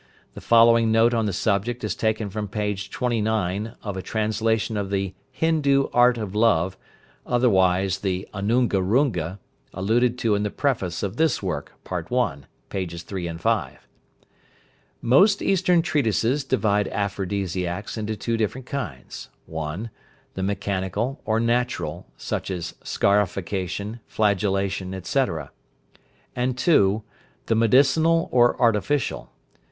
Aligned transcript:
The 0.33 0.41
following 0.41 0.91
note 0.91 1.13
on 1.13 1.27
the 1.27 1.31
subject 1.31 1.83
is 1.83 1.93
taken 1.93 2.31
from 2.31 2.47
page 2.47 2.89
29 2.89 3.75
of 3.83 3.95
a 3.95 4.01
translation 4.01 4.75
of 4.75 4.89
the 4.89 5.13
Hindoo 5.31 5.89
Art 5.93 6.17
of 6.17 6.33
Love, 6.33 6.75
otherwise 7.23 7.99
the 7.99 8.27
Anunga 8.33 8.79
Runga, 8.81 9.37
alluded 9.75 10.17
to 10.17 10.33
in 10.33 10.41
the 10.41 10.49
preface 10.49 11.03
of 11.03 11.17
this 11.17 11.43
work, 11.43 11.73
Part 11.83 12.11
I., 12.11 12.37
pages 12.69 13.03
3 13.03 13.27
and 13.27 13.39
5: 13.39 13.87
"Most 15.03 15.39
Eastern 15.39 15.83
treatises 15.83 16.43
divide 16.43 16.87
aphrodisiacs 16.87 17.95
into 17.95 18.15
two 18.15 18.37
different 18.37 18.65
kinds: 18.65 19.29
1., 19.45 19.91
the 20.33 20.41
mechanical 20.41 21.21
or 21.25 21.39
natural, 21.39 22.07
such 22.17 22.49
as 22.49 22.73
scarification, 22.83 23.99
flagellation, 24.07 24.95
etc.; 24.95 25.51
and 26.35 26.57
2., 26.57 27.03
the 27.45 27.53
medicinal 27.55 28.29
or 28.31 28.59
artificial. 28.59 29.29